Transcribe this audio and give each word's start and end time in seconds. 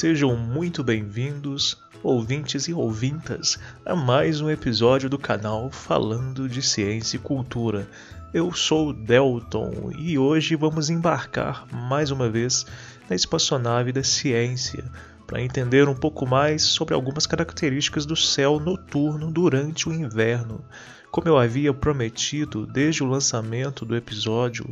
Sejam 0.00 0.34
muito 0.34 0.82
bem-vindos, 0.82 1.76
ouvintes 2.02 2.66
e 2.68 2.72
ouvintas, 2.72 3.58
a 3.84 3.94
mais 3.94 4.40
um 4.40 4.48
episódio 4.48 5.10
do 5.10 5.18
canal 5.18 5.70
Falando 5.70 6.48
de 6.48 6.62
Ciência 6.62 7.18
e 7.18 7.20
Cultura. 7.20 7.86
Eu 8.32 8.50
sou 8.50 8.94
Delton 8.94 9.92
e 9.98 10.18
hoje 10.18 10.56
vamos 10.56 10.88
embarcar 10.88 11.66
mais 11.70 12.10
uma 12.10 12.30
vez 12.30 12.64
na 13.10 13.14
espaçonave 13.14 13.92
da 13.92 14.02
ciência 14.02 14.90
para 15.26 15.42
entender 15.42 15.86
um 15.86 15.94
pouco 15.94 16.26
mais 16.26 16.62
sobre 16.62 16.94
algumas 16.94 17.26
características 17.26 18.06
do 18.06 18.16
céu 18.16 18.58
noturno 18.58 19.30
durante 19.30 19.86
o 19.86 19.92
inverno. 19.92 20.64
Como 21.10 21.28
eu 21.28 21.36
havia 21.36 21.74
prometido 21.74 22.66
desde 22.66 23.02
o 23.02 23.06
lançamento 23.06 23.84
do 23.84 23.94
episódio 23.94 24.64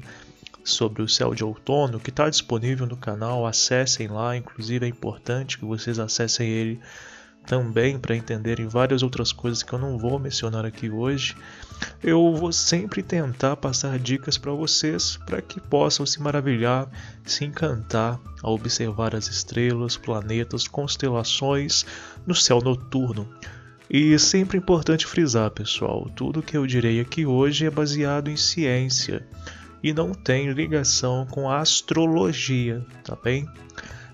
sobre 0.68 1.02
o 1.02 1.08
céu 1.08 1.34
de 1.34 1.44
outono, 1.44 1.98
que 1.98 2.10
está 2.10 2.28
disponível 2.28 2.86
no 2.86 2.96
canal. 2.96 3.46
Acessem 3.46 4.08
lá, 4.08 4.36
inclusive 4.36 4.86
é 4.86 4.88
importante 4.88 5.58
que 5.58 5.64
vocês 5.64 5.98
acessem 5.98 6.48
ele 6.48 6.80
também 7.48 7.98
para 7.98 8.14
entenderem 8.14 8.68
várias 8.68 9.02
outras 9.02 9.32
coisas 9.32 9.62
que 9.62 9.72
eu 9.72 9.78
não 9.78 9.96
vou 9.96 10.18
mencionar 10.18 10.66
aqui 10.66 10.90
hoje. 10.90 11.34
Eu 12.02 12.34
vou 12.34 12.52
sempre 12.52 13.02
tentar 13.02 13.56
passar 13.56 13.98
dicas 13.98 14.36
para 14.36 14.52
vocês 14.52 15.16
para 15.24 15.40
que 15.40 15.58
possam 15.58 16.04
se 16.04 16.20
maravilhar, 16.20 16.86
se 17.24 17.46
encantar 17.46 18.20
ao 18.42 18.52
observar 18.52 19.16
as 19.16 19.28
estrelas, 19.28 19.96
planetas, 19.96 20.68
constelações 20.68 21.86
no 22.26 22.34
céu 22.34 22.60
noturno. 22.60 23.26
E 23.90 24.18
sempre 24.18 24.58
importante 24.58 25.06
frisar, 25.06 25.50
pessoal, 25.50 26.10
tudo 26.14 26.42
que 26.42 26.58
eu 26.58 26.66
direi 26.66 27.00
aqui 27.00 27.24
hoje 27.24 27.64
é 27.64 27.70
baseado 27.70 28.28
em 28.28 28.36
ciência 28.36 29.26
e 29.82 29.92
não 29.92 30.12
tem 30.12 30.50
ligação 30.52 31.26
com 31.26 31.48
a 31.50 31.60
astrologia, 31.60 32.84
tá 33.04 33.16
bem? 33.22 33.48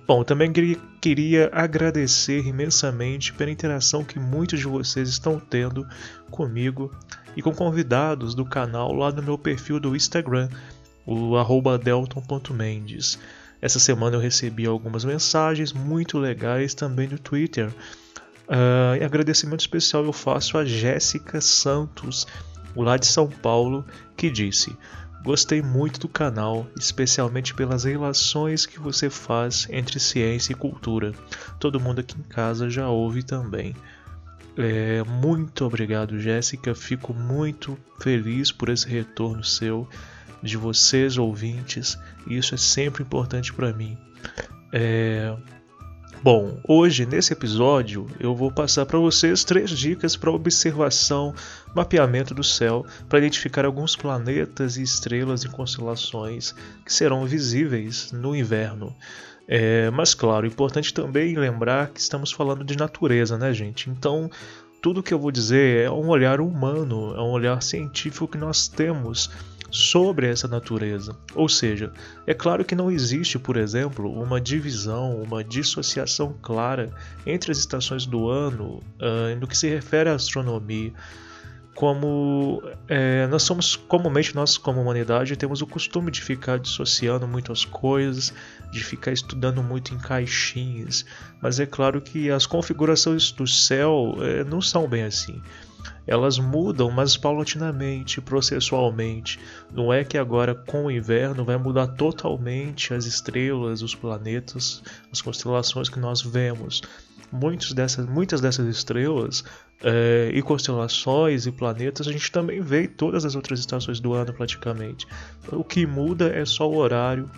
Bom, 0.07 0.23
também 0.23 0.53
queria 1.01 1.49
agradecer 1.51 2.47
imensamente 2.47 3.33
pela 3.33 3.51
interação 3.51 4.05
que 4.05 4.19
muitos 4.19 4.61
de 4.61 4.67
vocês 4.67 5.09
estão 5.09 5.41
tendo 5.41 5.87
comigo 6.31 6.93
e 7.35 7.41
com 7.41 7.55
convidados 7.55 8.35
do 8.35 8.45
canal 8.45 8.93
lá 8.93 9.11
no 9.11 9.23
meu 9.23 9.39
perfil 9.39 9.81
do 9.81 9.97
Instagram, 9.97 10.51
o 11.07 11.35
delton.mendes. 11.83 13.19
Essa 13.63 13.79
semana 13.79 14.17
eu 14.17 14.21
recebi 14.21 14.67
algumas 14.67 15.07
mensagens 15.07 15.73
muito 15.73 16.19
legais 16.19 16.75
também 16.75 17.09
no 17.09 17.19
Twitter. 17.19 17.69
Uh, 18.47 19.01
e 19.01 19.03
agradecimento 19.03 19.61
especial 19.61 20.05
eu 20.05 20.13
faço 20.13 20.59
a 20.59 20.67
Jéssica 20.67 21.41
Santos, 21.41 22.27
lá 22.77 22.99
de 22.99 23.07
São 23.07 23.27
Paulo, 23.27 23.87
que 24.19 24.31
disse: 24.31 24.77
Gostei 25.25 25.63
muito 25.63 25.99
do 25.99 26.07
canal, 26.07 26.67
especialmente 26.79 27.55
pelas 27.55 27.85
relações 27.85 28.67
que 28.67 28.79
você 28.79 29.09
faz 29.09 29.67
entre 29.71 29.99
ciência 29.99 30.53
e 30.53 30.55
cultura. 30.55 31.13
Todo 31.59 31.81
mundo 31.81 32.01
aqui 32.01 32.15
em 32.21 32.23
casa 32.23 32.69
já 32.69 32.91
ouve 32.91 33.23
também. 33.23 33.75
É, 34.55 35.03
muito 35.05 35.65
obrigado, 35.65 36.21
Jéssica. 36.21 36.75
Fico 36.75 37.15
muito 37.15 37.79
feliz 37.99 38.53
por 38.53 38.69
esse 38.69 38.87
retorno 38.87 39.43
seu, 39.43 39.89
de 40.43 40.59
vocês 40.59 41.17
ouvintes. 41.17 41.99
Isso 42.27 42.55
é 42.55 42.59
sempre 42.59 43.03
importante 43.03 43.51
para 43.51 43.73
mim. 43.73 43.97
É, 44.75 45.35
Bom, 46.25 46.59
hoje 46.67 47.05
nesse 47.05 47.35
episódio 47.35 48.07
eu 48.19 48.35
vou 48.35 48.51
passar 48.51 48.87
para 48.87 48.99
vocês 48.99 49.45
três 49.45 49.69
dicas 49.69 50.17
para 50.17 50.31
observação, 50.31 51.35
mapeamento 51.77 52.33
do 52.33 52.43
céu, 52.43 52.87
para 53.11 53.19
identificar 53.19 53.67
alguns 53.67 53.95
planetas 53.95 54.79
e 54.79 54.83
estrelas 54.83 55.45
e 55.45 55.51
constelações 55.51 56.55
que 56.83 56.91
serão 56.91 57.27
visíveis 57.27 58.11
no 58.11 58.35
inverno. 58.35 58.97
É, 59.47 59.91
mas 59.91 60.15
claro, 60.15 60.47
importante 60.47 60.95
também 60.95 61.37
lembrar 61.37 61.91
que 61.91 62.01
estamos 62.01 62.33
falando 62.33 62.65
de 62.65 62.79
natureza, 62.79 63.37
né, 63.37 63.53
gente? 63.53 63.91
Então 63.91 64.31
tudo 64.85 65.03
que 65.03 65.15
eu 65.15 65.19
vou 65.19 65.31
dizer 65.31 65.87
é 65.87 65.91
um 65.91 66.09
olhar 66.09 66.43
humano, 66.43 67.15
é 67.17 67.21
um 67.23 67.31
olhar 67.31 67.63
científico 67.63 68.29
que 68.29 68.37
nós 68.37 68.69
temos 68.69 69.31
sobre 69.71 70.29
essa 70.29 70.47
natureza. 70.47 71.17
Ou 71.35 71.49
seja, 71.49 71.91
é 72.27 72.35
claro 72.35 72.67
que 72.67 72.75
não 72.75 72.91
existe, 72.91 73.39
por 73.39 73.57
exemplo, 73.57 74.13
uma 74.13 74.39
divisão, 74.39 75.23
uma 75.23 75.43
dissociação 75.43 76.37
clara 76.43 76.93
entre 77.25 77.51
as 77.51 77.57
estações 77.57 78.05
do 78.05 78.29
ano 78.29 78.83
uh, 79.01 79.35
no 79.41 79.47
que 79.47 79.57
se 79.57 79.71
refere 79.71 80.11
à 80.11 80.17
astronomia. 80.17 80.93
Como 81.75 82.63
é, 82.87 83.27
nós 83.29 83.43
somos 83.43 83.75
comumente 83.75 84.35
nós 84.35 84.59
como 84.59 84.83
humanidade 84.83 85.35
temos 85.35 85.63
o 85.63 85.67
costume 85.67 86.11
de 86.11 86.21
ficar 86.21 86.59
dissociando 86.59 87.27
muito 87.27 87.51
as 87.51 87.65
coisas, 87.65 88.35
de 88.75 88.83
ficar 88.83 89.13
estudando 89.13 89.63
muito 89.63 89.95
em 89.95 89.99
caixinhas, 89.99 91.07
mas 91.41 91.61
é 91.61 91.67
claro 91.67 92.01
que 92.01 92.31
as 92.31 92.45
configurações 92.45 93.31
do 93.31 93.47
céu 93.47 94.17
é, 94.21 94.43
não 94.45 94.61
são 94.61 94.89
bem 94.89 95.05
assim 95.05 95.41
elas 96.07 96.39
mudam, 96.39 96.91
mas 96.91 97.17
paulatinamente, 97.17 98.21
processualmente. 98.21 99.39
Não 99.73 99.93
é 99.93 100.05
que 100.05 100.19
agora 100.19 100.55
com 100.55 100.87
o 100.87 100.91
inverno 100.91 101.45
vai 101.45 101.57
mudar 101.57 101.89
totalmente 101.89 102.93
as 102.93 103.07
estrelas, 103.07 103.83
os 103.83 103.95
planetas, 103.95 104.83
as 105.11 105.23
constelações 105.23 105.89
que 105.89 105.99
nós 105.99 106.21
vemos. 106.21 106.83
Muitas 107.33 107.73
dessas, 107.73 108.07
muitas 108.07 108.41
dessas 108.41 108.67
estrelas 108.69 109.45
é, 109.83 110.31
e 110.33 110.41
constelações 110.43 111.47
e 111.47 111.53
planetas 111.53 112.07
a 112.07 112.13
gente 112.13 112.31
também 112.31 112.61
vê 112.61 112.85
em 112.85 112.89
todas 112.89 113.25
as 113.25 113.35
outras 113.35 113.59
estações 113.59 113.99
do 113.99 114.13
ano 114.13 114.33
praticamente. 114.33 115.07
O 115.51 115.65
que 115.65 115.87
muda 115.87 116.29
é 116.29 116.45
só 116.45 116.71
o 116.71 116.77
horário, 116.77 117.29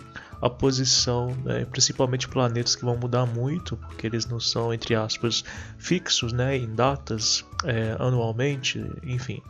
a 0.41 0.49
posição, 0.49 1.35
né? 1.43 1.65
principalmente 1.65 2.27
planetas 2.27 2.75
que 2.75 2.85
vão 2.85 2.97
mudar 2.97 3.25
muito, 3.25 3.75
porque 3.77 4.07
eles 4.07 4.25
não 4.25 4.39
são, 4.39 4.73
entre 4.73 4.95
aspas, 4.95 5.43
fixos 5.77 6.31
né? 6.31 6.57
em 6.57 6.73
datas 6.73 7.45
é, 7.63 7.95
anualmente, 7.99 8.83
enfim. 9.03 9.41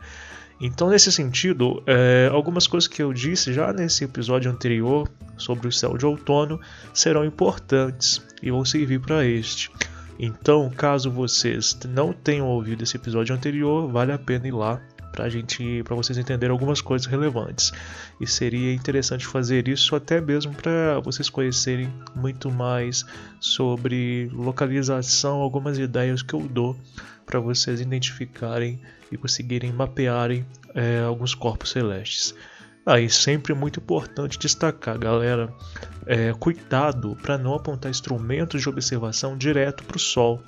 Então, 0.60 0.90
nesse 0.90 1.12
sentido, 1.12 1.82
é, 1.86 2.28
algumas 2.32 2.66
coisas 2.66 2.88
que 2.88 3.00
eu 3.02 3.12
disse 3.12 3.52
já 3.52 3.72
nesse 3.72 4.04
episódio 4.04 4.50
anterior 4.50 5.08
sobre 5.36 5.68
o 5.68 5.72
céu 5.72 5.96
de 5.96 6.04
outono 6.04 6.60
serão 6.92 7.24
importantes 7.24 8.20
e 8.42 8.50
vão 8.50 8.64
servir 8.64 9.00
para 9.00 9.24
este. 9.24 9.70
Então, 10.18 10.68
caso 10.68 11.12
vocês 11.12 11.78
não 11.88 12.12
tenham 12.12 12.48
ouvido 12.48 12.82
esse 12.82 12.96
episódio 12.96 13.34
anterior, 13.34 13.88
vale 13.88 14.10
a 14.10 14.18
pena 14.18 14.48
ir 14.48 14.52
lá 14.52 14.80
para 15.12 15.28
gente, 15.28 15.82
para 15.84 15.96
vocês 15.96 16.18
entenderem 16.18 16.52
algumas 16.52 16.80
coisas 16.80 17.06
relevantes. 17.06 17.72
E 18.20 18.26
seria 18.26 18.72
interessante 18.72 19.26
fazer 19.26 19.68
isso 19.68 19.94
até 19.96 20.20
mesmo 20.20 20.54
para 20.54 21.00
vocês 21.00 21.28
conhecerem 21.28 21.92
muito 22.14 22.50
mais 22.50 23.04
sobre 23.40 24.30
localização, 24.32 25.40
algumas 25.40 25.78
ideias 25.78 26.22
que 26.22 26.34
eu 26.34 26.40
dou 26.40 26.76
para 27.26 27.40
vocês 27.40 27.80
identificarem 27.80 28.80
e 29.12 29.16
conseguirem 29.16 29.72
mapearem 29.72 30.46
é, 30.74 31.00
alguns 31.00 31.34
corpos 31.34 31.70
celestes. 31.70 32.34
Aí 32.88 33.04
ah, 33.04 33.10
sempre 33.10 33.52
muito 33.52 33.80
importante 33.80 34.38
destacar, 34.38 34.98
galera, 34.98 35.52
é, 36.06 36.32
cuidado 36.32 37.14
para 37.20 37.36
não 37.36 37.52
apontar 37.52 37.90
instrumentos 37.90 38.62
de 38.62 38.68
observação 38.68 39.36
direto 39.36 39.84
para 39.84 39.98
o 39.98 40.00
Sol. 40.00 40.42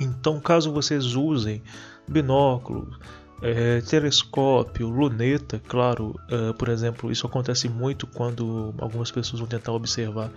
Então, 0.00 0.40
caso 0.40 0.72
vocês 0.72 1.14
usem 1.14 1.62
binóculo, 2.08 2.96
é, 3.42 3.80
telescópio, 3.80 4.88
luneta, 4.88 5.60
claro, 5.66 6.14
é, 6.30 6.52
por 6.52 6.68
exemplo, 6.68 7.10
isso 7.10 7.26
acontece 7.26 7.68
muito 7.68 8.06
quando 8.06 8.72
algumas 8.78 9.10
pessoas 9.10 9.40
vão 9.40 9.48
tentar 9.48 9.72
observar 9.72 10.30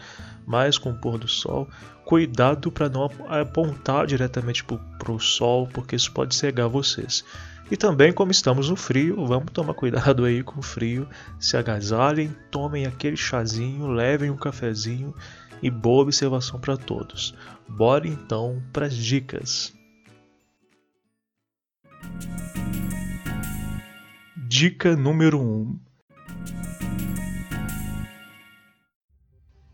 mais 0.46 0.78
com 0.78 0.90
o 0.90 0.96
pôr 0.96 1.20
do 1.20 1.28
sol. 1.28 1.70
Cuidado 2.04 2.72
para 2.72 2.90
não 2.90 3.10
apontar 3.28 4.08
diretamente 4.08 4.64
para 4.64 5.12
o 5.12 5.20
sol, 5.20 5.68
porque 5.72 5.96
isso 5.96 6.12
pode 6.12 6.34
cegar 6.34 6.68
vocês. 6.68 7.24
E 7.70 7.78
também, 7.78 8.12
como 8.12 8.32
estamos 8.32 8.70
no 8.70 8.76
frio, 8.76 9.26
vamos 9.26 9.52
tomar 9.52 9.74
cuidado 9.74 10.26
aí 10.26 10.44
com 10.44 10.60
o 10.60 10.64
frio. 10.64 11.08
Se 11.40 11.58
agasalhem, 11.58 12.36
tomem 12.52 12.86
aquele 12.86 13.18
chazinho, 13.18 13.88
levem 13.88 14.30
um 14.30 14.38
cafezinho 14.38 15.14
e 15.62 15.70
boa 15.70 16.04
observação 16.04 16.60
para 16.60 16.78
todos. 16.78 17.36
Bora 17.68 18.08
então 18.08 18.62
para 18.72 18.86
as 18.86 18.96
dicas. 18.96 19.74
Dica 24.58 24.96
número 24.96 25.38
1: 25.38 25.44
um, 25.44 25.80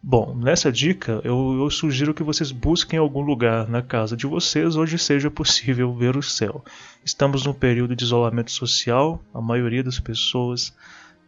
Bom, 0.01 0.35
nessa 0.35 0.71
dica 0.71 1.21
eu, 1.23 1.59
eu, 1.61 1.69
sugiro 1.69 2.15
que 2.15 2.23
vocês 2.23 2.51
busquem 2.51 2.97
algum 2.97 3.21
lugar 3.21 3.67
na 3.67 3.83
casa 3.83 4.17
de 4.17 4.25
vocês 4.25 4.75
onde 4.75 4.97
seja 4.97 5.29
possível 5.29 5.93
ver 5.93 6.17
o 6.17 6.23
céu. 6.23 6.65
Estamos 7.05 7.45
num 7.45 7.53
período 7.53 7.95
de 7.95 8.03
isolamento 8.03 8.51
social, 8.51 9.23
a 9.31 9.39
maioria 9.39 9.83
das 9.83 9.99
pessoas 9.99 10.75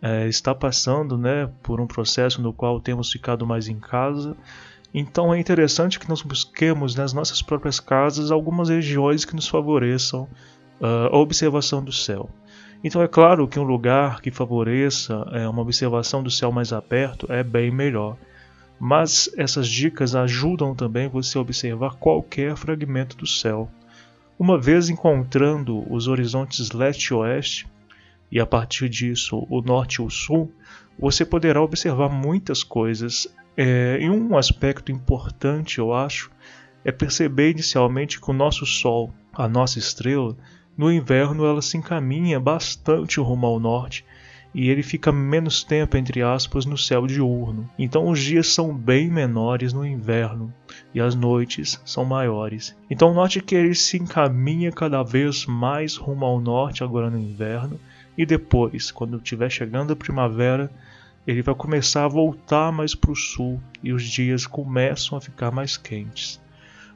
é, 0.01 0.27
está 0.27 0.55
passando 0.55 1.15
né, 1.15 1.47
por 1.61 1.79
um 1.79 1.85
processo 1.85 2.41
no 2.41 2.51
qual 2.51 2.81
temos 2.81 3.11
ficado 3.11 3.45
mais 3.45 3.67
em 3.67 3.79
casa. 3.79 4.35
Então 4.91 5.31
é 5.31 5.39
interessante 5.39 5.99
que 5.99 6.09
nós 6.09 6.23
busquemos 6.23 6.95
nas 6.95 7.13
nossas 7.13 7.43
próprias 7.43 7.79
casas 7.79 8.31
algumas 8.31 8.69
regiões 8.69 9.23
que 9.25 9.35
nos 9.35 9.47
favoreçam 9.47 10.27
uh, 10.81 11.13
a 11.13 11.17
observação 11.17 11.83
do 11.83 11.91
céu. 11.91 12.31
Então 12.83 13.01
é 13.01 13.07
claro 13.07 13.47
que 13.47 13.59
um 13.59 13.63
lugar 13.63 14.21
que 14.21 14.29
favoreça 14.29 15.25
é, 15.31 15.47
uma 15.47 15.61
observação 15.61 16.21
do 16.21 16.29
céu 16.29 16.51
mais 16.51 16.73
aberto 16.73 17.31
é 17.31 17.43
bem 17.43 17.71
melhor 17.71 18.17
mas 18.85 19.29
essas 19.37 19.69
dicas 19.69 20.13
ajudam 20.13 20.75
também 20.75 21.07
você 21.07 21.37
a 21.37 21.41
observar 21.41 21.95
qualquer 21.95 22.57
fragmento 22.57 23.15
do 23.15 23.25
céu. 23.25 23.69
Uma 24.37 24.59
vez 24.59 24.89
encontrando 24.89 25.89
os 25.89 26.09
horizontes 26.09 26.71
leste 26.71 27.07
e 27.07 27.13
oeste, 27.13 27.67
e 28.29 28.41
a 28.41 28.45
partir 28.45 28.89
disso 28.89 29.47
o 29.49 29.61
norte 29.61 30.01
e 30.01 30.01
o 30.01 30.09
sul, 30.09 30.51
você 30.99 31.23
poderá 31.23 31.61
observar 31.61 32.09
muitas 32.09 32.61
coisas. 32.61 33.25
É, 33.55 33.99
e 34.01 34.09
um 34.09 34.35
aspecto 34.35 34.91
importante, 34.91 35.79
eu 35.79 35.93
acho, 35.93 36.29
é 36.83 36.91
perceber 36.91 37.51
inicialmente 37.51 38.19
que 38.19 38.29
o 38.29 38.33
nosso 38.33 38.65
Sol, 38.65 39.13
a 39.31 39.47
nossa 39.47 39.79
estrela, 39.79 40.35
no 40.77 40.91
inverno 40.91 41.45
ela 41.45 41.61
se 41.61 41.77
encaminha 41.77 42.39
bastante 42.39 43.19
rumo 43.19 43.45
ao 43.45 43.59
norte 43.59 44.05
e 44.53 44.69
ele 44.69 44.83
fica 44.83 45.11
menos 45.11 45.63
tempo, 45.63 45.97
entre 45.97 46.21
aspas, 46.21 46.65
no 46.65 46.77
céu 46.77 47.07
diurno. 47.07 47.67
Então 47.77 48.07
os 48.07 48.19
dias 48.19 48.47
são 48.47 48.73
bem 48.73 49.09
menores 49.09 49.73
no 49.73 49.85
inverno 49.85 50.53
e 50.93 51.01
as 51.01 51.15
noites 51.15 51.81
são 51.83 52.05
maiores. 52.05 52.75
Então 52.89 53.13
note 53.13 53.41
que 53.41 53.55
ele 53.55 53.73
se 53.73 53.97
encaminha 53.97 54.71
cada 54.71 55.01
vez 55.01 55.45
mais 55.45 55.95
rumo 55.95 56.25
ao 56.25 56.39
norte 56.39 56.83
agora 56.83 57.09
no 57.09 57.17
inverno 57.17 57.79
e 58.15 58.25
depois, 58.25 58.91
quando 58.91 59.17
estiver 59.17 59.49
chegando 59.49 59.93
a 59.93 59.95
primavera, 59.95 60.69
ele 61.25 61.41
vai 61.41 61.55
começar 61.55 62.05
a 62.05 62.09
voltar 62.09 62.71
mais 62.71 62.93
para 62.93 63.11
o 63.11 63.15
sul 63.15 63.59
e 63.81 63.91
os 63.91 64.03
dias 64.03 64.45
começam 64.45 65.17
a 65.17 65.21
ficar 65.21 65.51
mais 65.51 65.77
quentes. 65.77 66.42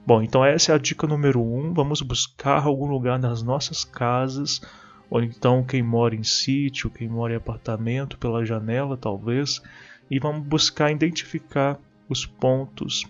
Bom, 0.07 0.21
então 0.21 0.45
essa 0.45 0.71
é 0.71 0.75
a 0.75 0.77
dica 0.77 1.05
número 1.05 1.41
1. 1.41 1.59
Um. 1.59 1.73
Vamos 1.73 2.01
buscar 2.01 2.63
algum 2.63 2.85
lugar 2.85 3.19
nas 3.19 3.43
nossas 3.43 3.83
casas 3.83 4.61
ou 5.09 5.21
então 5.21 5.65
quem 5.65 5.83
mora 5.83 6.15
em 6.15 6.23
sítio, 6.23 6.89
quem 6.89 7.09
mora 7.09 7.33
em 7.33 7.35
apartamento, 7.35 8.17
pela 8.17 8.45
janela 8.45 8.95
talvez, 8.95 9.61
e 10.09 10.17
vamos 10.17 10.47
buscar 10.47 10.93
identificar 10.93 11.77
os 12.07 12.25
pontos, 12.25 13.03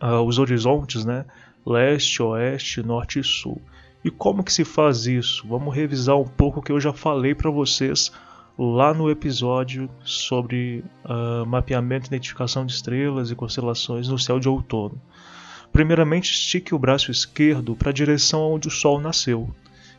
uh, 0.00 0.22
os 0.24 0.38
horizontes, 0.38 1.04
né? 1.04 1.24
Leste, 1.66 2.22
oeste, 2.22 2.80
norte 2.80 3.18
e 3.18 3.24
sul. 3.24 3.60
E 4.04 4.08
como 4.08 4.44
que 4.44 4.52
se 4.52 4.64
faz 4.64 5.04
isso? 5.06 5.48
Vamos 5.48 5.74
revisar 5.74 6.16
um 6.16 6.28
pouco 6.28 6.60
o 6.60 6.62
que 6.62 6.70
eu 6.70 6.78
já 6.78 6.92
falei 6.92 7.34
para 7.34 7.50
vocês 7.50 8.12
lá 8.56 8.94
no 8.94 9.10
episódio 9.10 9.90
sobre 10.04 10.84
uh, 11.04 11.44
mapeamento 11.44 12.06
e 12.06 12.10
identificação 12.10 12.64
de 12.64 12.72
estrelas 12.72 13.32
e 13.32 13.34
constelações 13.34 14.06
no 14.06 14.16
céu 14.16 14.38
de 14.38 14.48
outono. 14.48 15.02
Primeiramente, 15.72 16.32
estique 16.32 16.74
o 16.74 16.78
braço 16.78 17.10
esquerdo 17.10 17.76
para 17.76 17.90
a 17.90 17.92
direção 17.92 18.52
onde 18.52 18.68
o 18.68 18.70
Sol 18.70 19.00
nasceu 19.00 19.48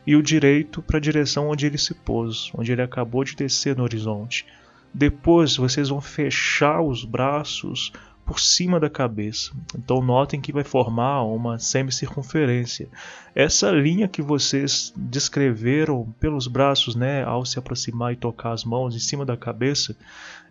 e 0.06 0.16
o 0.16 0.22
direito 0.22 0.82
para 0.82 0.96
a 0.96 1.00
direção 1.00 1.48
onde 1.48 1.66
ele 1.66 1.78
se 1.78 1.94
pôs, 1.94 2.50
onde 2.54 2.72
ele 2.72 2.82
acabou 2.82 3.24
de 3.24 3.36
descer 3.36 3.76
no 3.76 3.82
horizonte. 3.82 4.46
Depois 4.92 5.56
vocês 5.56 5.88
vão 5.88 6.00
fechar 6.00 6.80
os 6.80 7.04
braços 7.04 7.92
por 8.24 8.38
cima 8.38 8.78
da 8.78 8.88
cabeça. 8.88 9.52
Então 9.76 10.00
notem 10.00 10.40
que 10.40 10.52
vai 10.52 10.64
formar 10.64 11.24
uma 11.24 11.58
semicircunferência. 11.58 12.88
Essa 13.34 13.70
linha 13.70 14.08
que 14.08 14.22
vocês 14.22 14.92
descreveram 14.96 16.14
pelos 16.20 16.46
braços, 16.46 16.94
né, 16.94 17.24
ao 17.24 17.44
se 17.44 17.58
aproximar 17.58 18.12
e 18.12 18.16
tocar 18.16 18.52
as 18.52 18.64
mãos 18.64 18.94
em 18.94 19.00
cima 19.00 19.24
da 19.24 19.36
cabeça, 19.36 19.96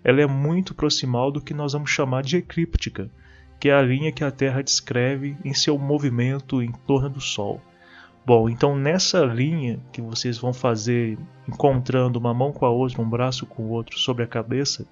ela 0.04 0.22
é 0.22 0.26
muito 0.26 0.74
proximal 0.74 1.32
do 1.32 1.42
que 1.42 1.54
nós 1.54 1.74
vamos 1.74 1.90
chamar 1.90 2.24
de 2.24 2.38
eclíptica, 2.38 3.10
que 3.60 3.70
é 3.70 3.74
a 3.74 3.82
linha 3.82 4.12
que 4.12 4.24
a 4.24 4.32
Terra 4.32 4.62
descreve 4.62 5.36
em 5.44 5.54
seu 5.54 5.78
movimento 5.78 6.62
em 6.62 6.72
torno 6.72 7.10
do 7.10 7.22
Sol. 7.22 7.62
Bom, 8.26 8.50
então 8.50 8.76
nessa 8.76 9.26
linha 9.26 9.80
que 9.92 10.02
vocês 10.02 10.38
vão 10.38 10.54
fazer 10.54 11.18
encontrando 11.48 12.20
uma 12.20 12.34
mão 12.34 12.52
com 12.52 12.66
a 12.66 12.70
outra, 12.70 13.02
um 13.02 13.10
braço 13.10 13.46
com 13.46 13.64
o 13.64 13.70
outro 13.70 13.98
sobre 13.98 14.24
a 14.24 14.28
cabeça, 14.28 14.86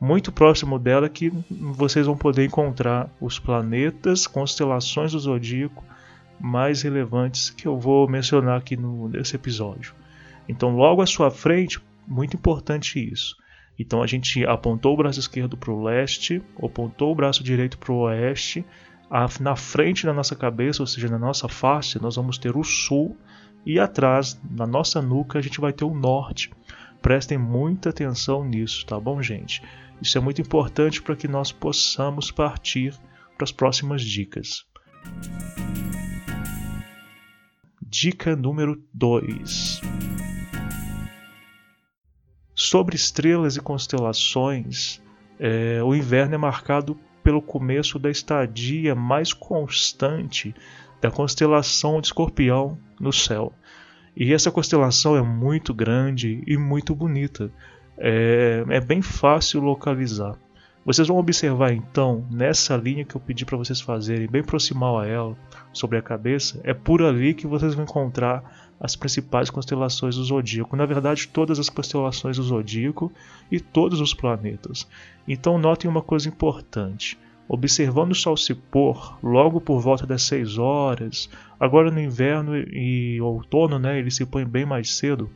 muito 0.00 0.30
próximo 0.30 0.78
dela 0.78 1.08
que 1.08 1.32
vocês 1.50 2.06
vão 2.06 2.16
poder 2.16 2.44
encontrar 2.44 3.10
os 3.20 3.38
planetas, 3.38 4.26
constelações 4.26 5.12
do 5.12 5.18
zodíaco 5.18 5.82
mais 6.38 6.82
relevantes 6.82 7.48
que 7.48 7.66
eu 7.66 7.78
vou 7.78 8.06
mencionar 8.08 8.58
aqui 8.58 8.76
no, 8.76 9.08
nesse 9.08 9.36
episódio. 9.36 9.94
Então, 10.48 10.76
logo 10.76 11.00
à 11.00 11.06
sua 11.06 11.30
frente, 11.30 11.80
muito 12.06 12.36
importante 12.36 13.00
isso. 13.00 13.36
Então, 13.78 14.02
a 14.02 14.06
gente 14.06 14.44
apontou 14.46 14.94
o 14.94 14.96
braço 14.96 15.20
esquerdo 15.20 15.56
para 15.56 15.70
o 15.70 15.82
leste, 15.82 16.42
apontou 16.62 17.12
o 17.12 17.14
braço 17.14 17.44
direito 17.44 17.78
para 17.78 17.92
o 17.92 17.98
oeste 18.00 18.64
na 19.40 19.54
frente 19.54 20.04
da 20.04 20.12
nossa 20.12 20.34
cabeça, 20.34 20.82
ou 20.82 20.86
seja, 20.86 21.08
na 21.08 21.18
nossa 21.18 21.48
face, 21.48 22.00
nós 22.00 22.16
vamos 22.16 22.38
ter 22.38 22.56
o 22.56 22.64
sul 22.64 23.16
e 23.64 23.78
atrás, 23.78 24.40
na 24.48 24.66
nossa 24.66 25.02
nuca, 25.02 25.38
a 25.38 25.42
gente 25.42 25.60
vai 25.60 25.72
ter 25.72 25.84
o 25.84 25.94
norte. 25.94 26.50
Prestem 27.02 27.38
muita 27.38 27.90
atenção 27.90 28.44
nisso, 28.44 28.84
tá 28.86 28.98
bom, 28.98 29.22
gente? 29.22 29.62
Isso 30.00 30.18
é 30.18 30.20
muito 30.20 30.40
importante 30.40 31.00
para 31.00 31.16
que 31.16 31.28
nós 31.28 31.52
possamos 31.52 32.30
partir 32.30 32.94
para 33.36 33.44
as 33.44 33.52
próximas 33.52 34.02
dicas. 34.02 34.64
Dica 37.82 38.34
número 38.34 38.82
2 38.92 40.05
Sobre 42.58 42.96
estrelas 42.96 43.54
e 43.56 43.60
constelações, 43.60 45.02
é, 45.38 45.82
o 45.82 45.94
inverno 45.94 46.36
é 46.36 46.38
marcado 46.38 46.98
pelo 47.22 47.42
começo 47.42 47.98
da 47.98 48.10
estadia 48.10 48.94
mais 48.94 49.34
constante 49.34 50.54
da 50.98 51.10
constelação 51.10 52.00
de 52.00 52.06
Escorpião 52.06 52.78
no 52.98 53.12
céu. 53.12 53.52
E 54.16 54.32
essa 54.32 54.50
constelação 54.50 55.14
é 55.14 55.20
muito 55.20 55.74
grande 55.74 56.42
e 56.46 56.56
muito 56.56 56.94
bonita. 56.94 57.52
É, 57.98 58.64
é 58.70 58.80
bem 58.80 59.02
fácil 59.02 59.60
localizar. 59.60 60.38
Vocês 60.86 61.08
vão 61.08 61.18
observar 61.18 61.72
então 61.72 62.24
nessa 62.30 62.76
linha 62.76 63.04
que 63.04 63.16
eu 63.16 63.20
pedi 63.20 63.44
para 63.44 63.56
vocês 63.56 63.80
fazerem, 63.80 64.28
bem 64.28 64.44
proximal 64.44 65.00
a 65.00 65.04
ela, 65.04 65.36
sobre 65.72 65.98
a 65.98 66.02
cabeça, 66.02 66.60
é 66.62 66.72
por 66.72 67.02
ali 67.02 67.34
que 67.34 67.44
vocês 67.44 67.74
vão 67.74 67.82
encontrar 67.82 68.70
as 68.78 68.94
principais 68.94 69.50
constelações 69.50 70.14
do 70.14 70.22
zodíaco. 70.22 70.76
Na 70.76 70.86
verdade, 70.86 71.26
todas 71.26 71.58
as 71.58 71.68
constelações 71.68 72.36
do 72.36 72.44
zodíaco 72.44 73.10
e 73.50 73.58
todos 73.58 74.00
os 74.00 74.14
planetas. 74.14 74.86
Então, 75.26 75.58
notem 75.58 75.90
uma 75.90 76.02
coisa 76.02 76.28
importante. 76.28 77.18
Observando 77.48 78.12
o 78.12 78.14
sol 78.14 78.36
se 78.36 78.54
pôr 78.54 79.18
logo 79.20 79.60
por 79.60 79.80
volta 79.80 80.06
das 80.06 80.22
6 80.22 80.56
horas, 80.56 81.28
agora 81.58 81.90
no 81.90 82.00
inverno 82.00 82.56
e 82.56 83.20
outono, 83.20 83.76
né, 83.76 83.98
ele 83.98 84.12
se 84.12 84.24
põe 84.24 84.44
bem 84.44 84.64
mais 84.64 84.96
cedo 84.96 85.28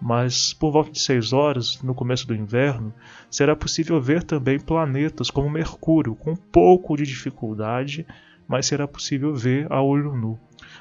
mas 0.00 0.52
por 0.52 0.70
volta 0.70 0.92
de 0.92 1.00
6 1.00 1.32
horas, 1.32 1.82
no 1.82 1.94
começo 1.94 2.26
do 2.26 2.34
inverno, 2.34 2.94
será 3.30 3.56
possível 3.56 4.00
ver 4.00 4.22
também 4.22 4.58
planetas 4.58 5.30
como 5.30 5.50
Mercúrio, 5.50 6.14
com 6.14 6.32
um 6.32 6.36
pouco 6.36 6.96
de 6.96 7.04
dificuldade, 7.04 8.06
mas 8.46 8.66
será 8.66 8.86
possível 8.86 9.34
ver 9.34 9.70
a 9.70 9.82
olho 9.82 10.14
nu. 10.14 10.38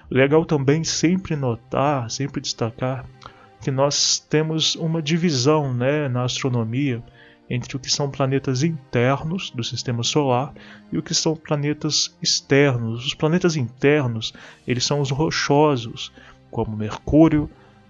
Legal 0.09 0.45
também 0.45 0.83
sempre 0.83 1.35
notar, 1.35 2.09
sempre 2.09 2.39
destacar 2.39 3.05
que 3.61 3.71
nós 3.71 4.19
temos 4.19 4.75
uma 4.75 5.01
divisão 5.01 5.73
né, 5.73 6.07
na 6.07 6.23
astronomia 6.23 7.03
entre 7.49 7.75
o 7.75 7.79
que 7.79 7.89
são 7.89 8.09
planetas 8.09 8.61
internos 8.61 9.49
do 9.49 9.63
sistema 9.63 10.03
solar 10.03 10.53
e 10.91 10.97
o 10.97 11.03
que 11.03 11.13
são 11.13 11.35
planetas 11.35 12.15
externos. 12.21 13.05
Os 13.05 13.13
planetas 13.13 13.55
internos, 13.55 14.33
eles 14.67 14.85
são 14.85 14.99
os 14.99 15.11
rochosos, 15.11 16.11
como 16.51 16.75
Mercúrio, 16.75 17.49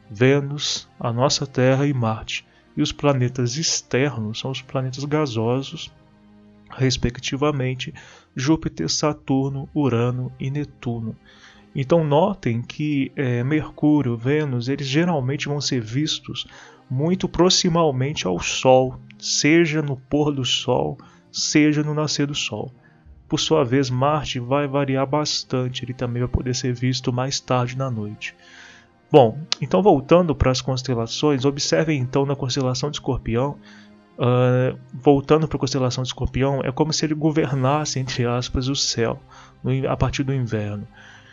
Vênus, 0.09 0.87
a 0.99 1.11
nossa 1.11 1.45
Terra 1.45 1.85
e 1.85 1.93
Marte. 1.93 2.45
E 2.75 2.81
os 2.81 2.91
planetas 2.91 3.57
externos 3.57 4.39
são 4.39 4.51
os 4.51 4.61
planetas 4.61 5.03
gasosos, 5.03 5.91
respectivamente 6.69 7.93
Júpiter, 8.35 8.89
Saturno, 8.89 9.67
Urano 9.73 10.31
e 10.39 10.51
Netuno. 10.51 11.15
Então 11.75 12.03
notem 12.03 12.61
que 12.61 13.11
é, 13.15 13.43
Mercúrio, 13.43 14.15
Vênus, 14.17 14.67
eles 14.67 14.87
geralmente 14.87 15.47
vão 15.47 15.59
ser 15.61 15.81
vistos 15.81 16.47
muito 16.89 17.27
proximamente 17.27 18.25
ao 18.25 18.39
Sol, 18.39 18.99
seja 19.17 19.81
no 19.81 19.97
pôr 19.97 20.31
do 20.33 20.45
Sol, 20.45 20.97
seja 21.31 21.83
no 21.83 21.93
nascer 21.93 22.27
do 22.27 22.35
Sol. 22.35 22.71
Por 23.27 23.39
sua 23.39 23.63
vez, 23.63 23.89
Marte 23.89 24.39
vai 24.39 24.67
variar 24.67 25.05
bastante, 25.05 25.83
ele 25.83 25.93
também 25.93 26.21
vai 26.21 26.31
poder 26.31 26.55
ser 26.55 26.73
visto 26.73 27.11
mais 27.11 27.39
tarde 27.39 27.77
na 27.77 27.91
noite. 27.91 28.33
Bom, 29.11 29.37
então 29.61 29.81
voltando 29.81 30.35
para 30.35 30.51
as 30.51 30.61
constelações, 30.61 31.45
observem 31.45 31.99
então 31.99 32.25
na 32.25 32.35
constelação 32.35 32.91
de 32.91 32.97
Escorpião, 32.97 33.57
uh, 34.17 34.77
voltando 34.93 35.47
para 35.47 35.55
a 35.55 35.59
constelação 35.59 36.03
de 36.03 36.09
Escorpião, 36.09 36.61
é 36.61 36.71
como 36.71 36.91
se 36.91 37.05
ele 37.05 37.13
governasse, 37.15 37.99
entre 37.99 38.25
aspas, 38.25 38.67
o 38.67 38.75
céu 38.75 39.19
no, 39.63 39.89
a 39.89 39.95
partir 39.95 40.23
do 40.23 40.33
inverno. 40.33 40.85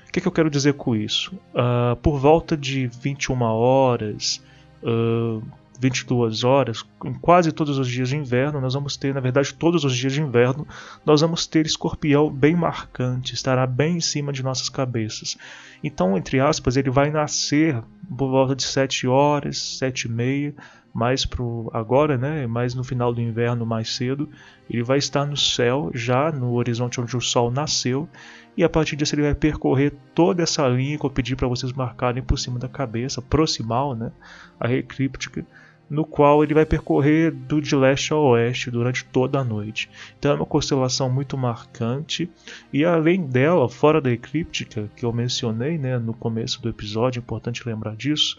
O 0.09 0.13
que, 0.13 0.21
que 0.21 0.29
eu 0.29 0.33
quero 0.33 0.49
dizer 0.49 0.75
com 0.75 0.95
isso? 0.95 1.35
Uh, 1.53 1.97
por 1.97 2.21
volta 2.21 2.57
de 2.57 2.87
21 2.87 3.43
horas, 3.43 4.41
uh, 4.81 5.43
22 5.79 6.45
horas, 6.45 6.85
em 7.05 7.15
quase 7.15 7.53
todos 7.53 7.79
os 7.79 7.89
dias 7.89 8.09
de 8.09 8.17
inverno, 8.17 8.61
nós 8.61 8.75
vamos 8.75 8.97
ter, 8.97 9.13
na 9.13 9.21
verdade, 9.21 9.55
todos 9.55 9.85
os 9.85 9.97
dias 9.97 10.13
de 10.13 10.23
inverno, 10.23 10.67
nós 11.05 11.21
vamos 11.21 11.47
ter 11.47 11.67
escorpião 11.67 12.31
bem 12.31 12.55
marcante, 12.55 13.35
estará 13.35 13.67
bem 13.67 13.97
em 13.97 14.01
cima 14.01 14.33
de 14.33 14.43
nossas 14.43 14.69
cabeças. 14.69 15.37
Então, 15.83 16.17
entre 16.17 16.41
aspas, 16.41 16.77
ele 16.77 16.91
vai 16.91 17.11
nascer 17.11 17.83
por 18.17 18.31
volta 18.31 18.55
de 18.55 18.63
7 18.63 19.07
horas, 19.07 19.59
7 19.79 20.03
e 20.03 20.11
meia, 20.11 20.55
mais 20.95 21.27
pro 21.27 21.69
agora, 21.75 22.17
né, 22.17 22.47
mais 22.47 22.73
no 22.73 22.85
final 22.85 23.13
do 23.13 23.21
inverno, 23.21 23.67
mais 23.67 23.97
cedo, 23.97 24.29
ele 24.71 24.85
vai 24.85 24.99
estar 24.99 25.27
no 25.27 25.37
céu, 25.37 25.91
já 25.93 26.31
no 26.31 26.53
horizonte 26.53 27.01
onde 27.01 27.17
o 27.17 27.21
sol 27.21 27.51
nasceu, 27.51 28.09
e 28.57 28.63
a 28.63 28.69
partir 28.69 28.95
disso 28.95 29.17
ele 29.17 29.23
vai 29.23 29.35
percorrer 29.35 29.93
toda 30.15 30.45
essa 30.45 30.67
linha 30.69 30.97
que 30.97 31.05
eu 31.05 31.11
pedi 31.11 31.35
para 31.35 31.49
vocês 31.49 31.73
marcarem 31.73 32.23
por 32.23 32.39
cima 32.39 32.61
da 32.61 32.69
cabeça, 32.69 33.21
proximal, 33.21 33.97
né, 33.97 34.13
a 34.61 34.73
eclíptica, 34.73 35.45
no 35.91 36.05
qual 36.05 36.43
ele 36.43 36.55
vai 36.55 36.65
percorrer 36.65 37.31
do 37.31 37.61
de 37.61 37.75
leste 37.77 38.13
a 38.13 38.17
oeste 38.17 38.71
durante 38.71 39.05
toda 39.05 39.41
a 39.41 39.45
noite. 39.45 39.91
Então 40.19 40.33
é 40.33 40.35
uma 40.35 40.47
constelação 40.47 41.11
muito 41.11 41.37
marcante 41.37 42.31
e 42.73 42.85
além 42.85 43.27
dela, 43.27 43.69
fora 43.69 44.01
da 44.01 44.11
eclíptica 44.11 44.91
que 44.97 45.05
eu 45.05 45.13
mencionei 45.13 45.77
né, 45.77 45.99
no 45.99 46.15
começo 46.15 46.63
do 46.63 46.69
episódio, 46.69 47.19
é 47.19 47.23
importante 47.23 47.67
lembrar 47.67 47.97
disso, 47.97 48.39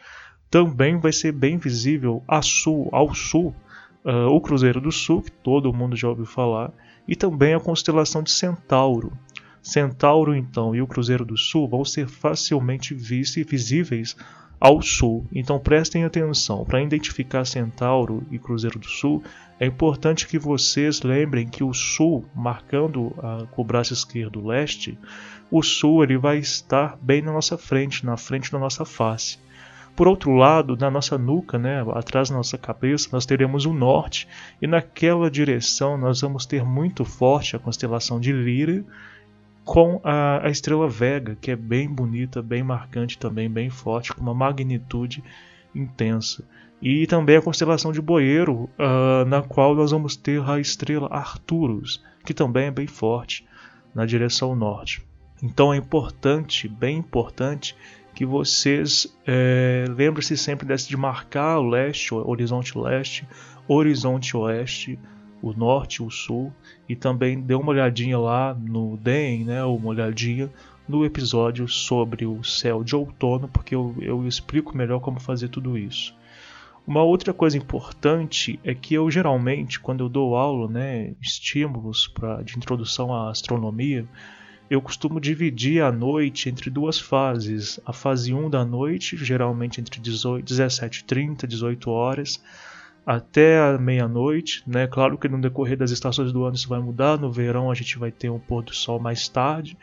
também 0.49 0.97
vai 0.99 1.11
ser 1.11 1.31
bem 1.31 1.57
visível 1.57 2.23
a 2.27 2.41
sul, 2.41 2.89
ao 2.91 3.13
sul 3.13 3.55
uh, 4.05 4.29
o 4.29 4.39
Cruzeiro 4.39 4.79
do 4.79 4.91
Sul, 4.91 5.21
que 5.21 5.31
todo 5.31 5.73
mundo 5.73 5.95
já 5.95 6.07
ouviu 6.07 6.25
falar, 6.25 6.71
e 7.07 7.15
também 7.15 7.53
a 7.53 7.59
constelação 7.59 8.21
de 8.21 8.31
Centauro. 8.31 9.11
Centauro, 9.61 10.35
então, 10.35 10.75
e 10.75 10.81
o 10.81 10.87
Cruzeiro 10.87 11.25
do 11.25 11.37
Sul 11.37 11.67
vão 11.67 11.83
ser 11.83 12.07
facilmente 12.07 12.93
visíveis 12.93 14.15
ao 14.59 14.81
sul. 14.81 15.25
Então 15.33 15.59
prestem 15.59 16.03
atenção, 16.03 16.63
para 16.63 16.81
identificar 16.81 17.45
Centauro 17.45 18.23
e 18.31 18.39
Cruzeiro 18.39 18.79
do 18.79 18.87
Sul, 18.87 19.23
é 19.59 19.65
importante 19.65 20.27
que 20.27 20.37
vocês 20.37 21.01
lembrem 21.01 21.47
que 21.47 21.63
o 21.63 21.73
sul, 21.73 22.25
marcando 22.35 23.13
a, 23.17 23.45
com 23.47 23.61
o 23.61 23.65
braço 23.65 23.93
esquerdo 23.93 24.45
leste, 24.45 24.97
o 25.49 25.61
sul 25.61 26.03
ele 26.03 26.17
vai 26.17 26.37
estar 26.37 26.97
bem 27.01 27.21
na 27.21 27.31
nossa 27.31 27.57
frente, 27.57 28.05
na 28.05 28.17
frente 28.17 28.51
da 28.51 28.59
nossa 28.59 28.83
face. 28.83 29.39
Por 29.95 30.07
outro 30.07 30.35
lado, 30.35 30.75
na 30.75 30.91
nossa 30.91 31.17
nuca, 31.17 31.57
né, 31.57 31.83
atrás 31.93 32.29
da 32.29 32.35
nossa 32.35 32.57
cabeça, 32.57 33.09
nós 33.13 33.25
teremos 33.25 33.65
o 33.65 33.73
norte, 33.73 34.27
e 34.61 34.67
naquela 34.67 35.31
direção 35.31 35.97
nós 35.97 36.19
vamos 36.19 36.45
ter 36.45 36.65
muito 36.65 37.05
forte 37.05 37.55
a 37.55 37.59
constelação 37.59 38.19
de 38.19 38.33
Lira, 38.33 38.83
com 39.63 39.99
a, 40.03 40.45
a, 40.45 40.49
estrela 40.49 40.87
Vega, 40.87 41.35
que 41.39 41.49
é 41.49 41.55
bem 41.55 41.89
bonita, 41.89 42.41
bem 42.41 42.61
marcante 42.61 43.17
também, 43.17 43.49
bem 43.49 43.69
forte, 43.69 44.13
com 44.13 44.21
uma 44.21 44.33
magnitude 44.33 45.23
intensa. 45.73 46.43
E 46.81 47.07
também 47.07 47.37
a 47.37 47.41
constelação 47.41 47.91
de 47.91 48.01
Boeiro, 48.01 48.69
uh, 48.77 49.25
na 49.25 49.41
qual 49.41 49.73
nós 49.73 49.91
vamos 49.91 50.15
ter 50.15 50.41
a 50.47 50.59
estrela 50.59 51.07
Arcturus, 51.09 52.03
que 52.23 52.33
também 52.33 52.65
é 52.67 52.71
bem 52.71 52.85
forte, 52.85 53.47
na 53.93 54.05
direção 54.05 54.55
norte. 54.55 55.01
Então 55.41 55.73
é 55.73 55.77
importante, 55.77 56.67
bem 56.67 56.97
importante, 56.97 57.75
que 58.15 58.25
vocês 58.25 59.13
é, 59.27 59.85
lembrem-se 59.89 60.37
sempre 60.37 60.65
de 60.75 60.97
marcar 60.97 61.59
o 61.59 61.69
leste, 61.69 62.13
o 62.13 62.27
horizonte 62.27 62.77
leste, 62.77 63.27
horizonte 63.67 64.37
oeste, 64.37 64.97
o 65.41 65.51
norte, 65.51 66.01
o 66.01 66.09
sul, 66.09 66.51
e 66.87 66.95
também 66.95 67.39
dê 67.39 67.53
uma 67.53 67.71
olhadinha 67.71 68.17
lá 68.17 68.53
no 68.53 68.95
DEM, 68.97 69.43
né, 69.43 69.63
uma 69.65 69.89
olhadinha 69.89 70.49
no 70.87 71.03
episódio 71.03 71.67
sobre 71.67 72.25
o 72.25 72.41
céu 72.41 72.83
de 72.83 72.95
outono, 72.95 73.49
porque 73.49 73.75
eu, 73.75 73.93
eu 73.99 74.25
explico 74.25 74.77
melhor 74.77 75.01
como 75.01 75.19
fazer 75.19 75.49
tudo 75.49 75.77
isso. 75.77 76.15
Uma 76.87 77.03
outra 77.03 77.33
coisa 77.33 77.57
importante 77.57 78.59
é 78.63 78.73
que 78.73 78.93
eu 78.93 79.11
geralmente, 79.11 79.79
quando 79.79 80.05
eu 80.05 80.09
dou 80.09 80.35
aula, 80.35 80.69
né, 80.69 81.13
estímulos 81.21 82.07
pra, 82.07 82.41
de 82.43 82.55
introdução 82.55 83.13
à 83.13 83.29
astronomia, 83.29 84.07
eu 84.69 84.81
costumo 84.81 85.19
dividir 85.19 85.83
a 85.83 85.91
noite 85.91 86.49
entre 86.49 86.69
duas 86.69 86.99
fases. 86.99 87.79
A 87.85 87.93
fase 87.93 88.33
1 88.33 88.49
da 88.49 88.65
noite, 88.65 89.15
geralmente 89.17 89.79
entre 89.79 90.01
17h30 90.01 91.43
e 91.43 91.47
18 91.47 91.89
horas, 91.89 92.41
até 93.05 93.59
a 93.59 93.77
meia-noite, 93.77 94.63
né? 94.65 94.87
Claro 94.87 95.17
que 95.17 95.27
no 95.27 95.39
decorrer 95.39 95.77
das 95.77 95.91
estações 95.91 96.31
do 96.31 96.43
ano 96.43 96.55
isso 96.55 96.67
vai 96.67 96.79
mudar. 96.79 97.19
No 97.19 97.31
verão 97.31 97.69
a 97.69 97.75
gente 97.75 97.99
vai 97.99 98.11
ter 98.11 98.29
um 98.29 98.39
pôr 98.39 98.63
do 98.63 98.73
sol 98.73 98.99
mais 98.99 99.27
tarde, 99.27 99.77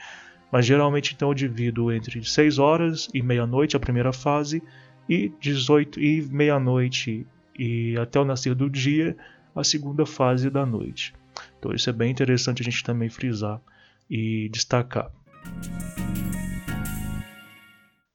mas 0.50 0.66
geralmente 0.66 1.14
então 1.14 1.28
eu 1.28 1.34
divido 1.34 1.92
entre 1.92 2.22
6 2.24 2.58
horas 2.58 3.08
e 3.14 3.22
meia-noite 3.22 3.76
a 3.76 3.80
primeira 3.80 4.12
fase 4.12 4.60
e 5.08 5.32
18 5.40 6.00
e 6.00 6.22
meia-noite 6.22 7.24
e 7.56 7.96
até 7.98 8.18
o 8.18 8.24
nascer 8.24 8.54
do 8.54 8.68
dia 8.68 9.16
a 9.54 9.62
segunda 9.62 10.04
fase 10.04 10.50
da 10.50 10.66
noite. 10.66 11.14
Então 11.58 11.72
isso 11.72 11.88
é 11.88 11.92
bem 11.92 12.10
interessante 12.10 12.62
a 12.62 12.64
gente 12.64 12.82
também 12.82 13.08
frisar 13.08 13.60
e 14.08 14.48
destacar. 14.50 15.10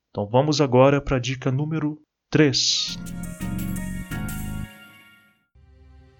Então 0.09 0.25
vamos 0.25 0.59
agora 0.59 0.99
para 0.99 1.17
a 1.17 1.19
dica 1.19 1.51
número 1.51 1.99
3. 2.31 2.97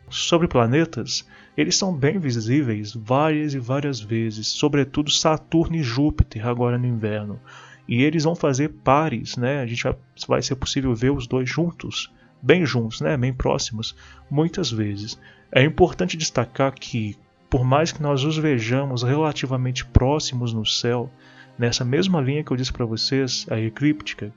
Sobre 0.10 0.48
planetas, 0.48 1.28
eles 1.58 1.76
são 1.76 1.94
bem 1.94 2.20
visíveis 2.20 2.94
várias 2.94 3.54
e 3.54 3.60
várias 3.60 4.00
vezes, 4.00 4.48
sobretudo 4.48 5.12
Saturno 5.12 5.76
e 5.76 5.84
Júpiter 5.84 6.48
agora 6.48 6.78
no 6.78 6.86
inverno. 6.86 7.40
E 7.88 8.04
eles 8.04 8.24
vão 8.24 8.36
fazer 8.36 8.70
pares, 8.70 9.36
né? 9.36 9.62
A 9.62 9.66
gente 9.66 9.84
vai, 9.84 9.96
vai 10.28 10.42
ser 10.42 10.56
possível 10.56 10.94
ver 10.94 11.12
os 11.12 11.26
dois 11.26 11.50
juntos, 11.50 12.14
bem 12.42 12.66
juntos, 12.66 13.02
né? 13.02 13.18
Bem 13.18 13.34
próximos, 13.34 13.96
muitas 14.30 14.70
vezes. 14.70 15.20
É 15.52 15.64
importante 15.64 16.18
destacar 16.18 16.74
que 16.74 17.18
por 17.50 17.64
mais 17.64 17.92
que 17.92 18.02
nós 18.02 18.24
os 18.24 18.38
vejamos 18.38 19.04
relativamente 19.04 19.86
próximos 19.86 20.54
no 20.54 20.66
céu, 20.66 21.10
nessa 21.58 21.86
mesma 21.86 22.22
linha 22.22 22.44
que 22.44 22.52
eu 22.52 22.58
disse 22.58 22.74
para 22.74 22.86
vocês, 22.86 23.46
a 23.50 23.60
eclíptica, 23.60 24.34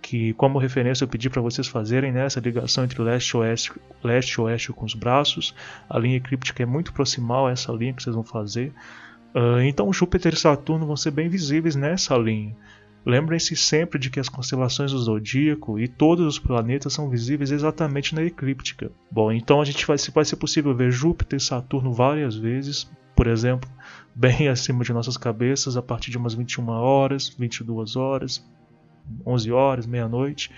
que 0.00 0.32
como 0.34 0.58
referência 0.58 1.04
eu 1.04 1.08
pedi 1.08 1.28
para 1.28 1.42
vocês 1.42 1.66
fazerem 1.66 2.12
nessa 2.12 2.40
ligação 2.40 2.84
entre 2.84 3.02
leste 3.02 3.30
e 3.30 3.36
oeste, 3.36 3.72
leste 4.02 4.32
e 4.32 4.40
oeste 4.40 4.72
com 4.72 4.84
os 4.84 4.94
braços, 4.94 5.54
a 5.88 5.98
linha 5.98 6.16
eclíptica 6.16 6.62
é 6.62 6.66
muito 6.66 6.92
proximal 6.92 7.46
a 7.46 7.50
essa 7.50 7.72
linha 7.72 7.92
que 7.92 8.02
vocês 8.02 8.14
vão 8.14 8.24
fazer. 8.24 8.72
Uh, 9.34 9.60
então 9.60 9.92
Júpiter 9.92 10.32
e 10.32 10.36
Saturno 10.36 10.86
vão 10.86 10.96
ser 10.96 11.10
bem 11.10 11.28
visíveis 11.28 11.76
nessa 11.76 12.16
linha. 12.16 12.56
Lembrem-se 13.08 13.56
sempre 13.56 13.98
de 13.98 14.10
que 14.10 14.20
as 14.20 14.28
constelações 14.28 14.92
do 14.92 14.98
zodíaco 14.98 15.80
e 15.80 15.88
todos 15.88 16.26
os 16.26 16.38
planetas 16.38 16.92
são 16.92 17.08
visíveis 17.08 17.50
exatamente 17.50 18.14
na 18.14 18.22
eclíptica. 18.22 18.92
Bom, 19.10 19.32
então 19.32 19.62
a 19.62 19.64
gente 19.64 19.86
vai, 19.86 19.96
vai 20.12 20.26
ser 20.26 20.36
possível 20.36 20.74
ver 20.74 20.90
Júpiter 20.90 21.38
e 21.38 21.40
Saturno 21.40 21.90
várias 21.90 22.36
vezes, 22.36 22.86
por 23.16 23.26
exemplo, 23.26 23.66
bem 24.14 24.48
acima 24.48 24.84
de 24.84 24.92
nossas 24.92 25.16
cabeças, 25.16 25.74
a 25.74 25.80
partir 25.80 26.10
de 26.10 26.18
umas 26.18 26.34
21 26.34 26.68
horas, 26.68 27.30
22 27.30 27.96
horas, 27.96 28.46
11 29.26 29.52
horas, 29.52 29.86
meia-noite, 29.86 30.50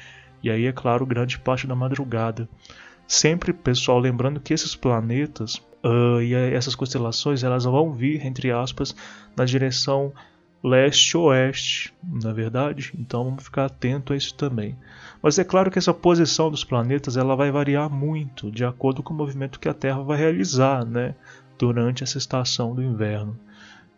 e 0.42 0.50
aí, 0.50 0.66
é 0.66 0.72
claro, 0.72 1.06
grande 1.06 1.38
parte 1.38 1.68
da 1.68 1.76
madrugada. 1.76 2.48
Sempre, 3.06 3.52
pessoal, 3.52 4.00
lembrando 4.00 4.40
que 4.40 4.52
esses 4.52 4.74
planetas 4.74 5.62
uh, 5.84 6.20
e 6.20 6.34
essas 6.34 6.74
constelações 6.74 7.44
elas 7.44 7.62
vão 7.62 7.92
vir, 7.92 8.26
entre 8.26 8.50
aspas, 8.50 8.92
na 9.36 9.44
direção 9.44 10.12
leste-oeste, 10.62 11.92
na 12.02 12.32
verdade, 12.32 12.92
então 12.98 13.24
vamos 13.24 13.44
ficar 13.44 13.64
atento 13.66 14.12
a 14.12 14.16
isso 14.16 14.34
também. 14.34 14.76
Mas 15.22 15.38
é 15.38 15.44
claro 15.44 15.70
que 15.70 15.78
essa 15.78 15.94
posição 15.94 16.50
dos 16.50 16.64
planetas 16.64 17.16
ela 17.16 17.34
vai 17.34 17.50
variar 17.50 17.90
muito 17.90 18.50
de 18.50 18.64
acordo 18.64 19.02
com 19.02 19.14
o 19.14 19.16
movimento 19.16 19.58
que 19.58 19.68
a 19.68 19.74
Terra 19.74 20.02
vai 20.02 20.18
realizar, 20.18 20.84
né, 20.84 21.14
durante 21.58 22.02
essa 22.02 22.18
estação 22.18 22.74
do 22.74 22.82
inverno. 22.82 23.38